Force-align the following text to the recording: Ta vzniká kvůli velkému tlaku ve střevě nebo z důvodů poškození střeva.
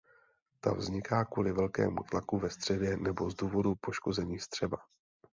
Ta 0.59 0.73
vzniká 0.73 1.25
kvůli 1.25 1.51
velkému 1.51 2.03
tlaku 2.11 2.37
ve 2.39 2.49
střevě 2.49 2.97
nebo 2.97 3.29
z 3.29 3.35
důvodů 3.35 3.75
poškození 3.81 4.39
střeva. 4.39 4.77